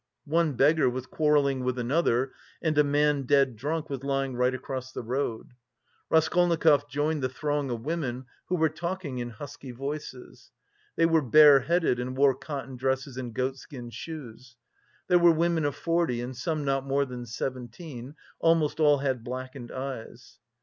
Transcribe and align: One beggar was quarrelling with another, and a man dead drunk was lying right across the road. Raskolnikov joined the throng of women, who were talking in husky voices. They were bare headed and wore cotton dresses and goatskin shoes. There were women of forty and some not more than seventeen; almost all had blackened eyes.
One 0.25 0.53
beggar 0.53 0.89
was 0.89 1.05
quarrelling 1.05 1.63
with 1.63 1.77
another, 1.77 2.31
and 2.59 2.75
a 2.75 2.83
man 2.83 3.21
dead 3.27 3.55
drunk 3.55 3.87
was 3.87 4.03
lying 4.03 4.35
right 4.35 4.51
across 4.55 4.91
the 4.91 5.03
road. 5.03 5.53
Raskolnikov 6.09 6.89
joined 6.89 7.21
the 7.21 7.29
throng 7.29 7.69
of 7.69 7.85
women, 7.85 8.25
who 8.47 8.55
were 8.55 8.69
talking 8.69 9.19
in 9.19 9.29
husky 9.29 9.69
voices. 9.69 10.49
They 10.95 11.05
were 11.05 11.21
bare 11.21 11.59
headed 11.59 11.99
and 11.99 12.17
wore 12.17 12.33
cotton 12.33 12.77
dresses 12.77 13.15
and 13.15 13.31
goatskin 13.31 13.91
shoes. 13.91 14.55
There 15.07 15.19
were 15.19 15.29
women 15.31 15.65
of 15.65 15.75
forty 15.75 16.19
and 16.19 16.35
some 16.35 16.65
not 16.65 16.83
more 16.83 17.05
than 17.05 17.27
seventeen; 17.27 18.15
almost 18.39 18.79
all 18.79 18.97
had 18.97 19.23
blackened 19.23 19.71
eyes. 19.71 20.39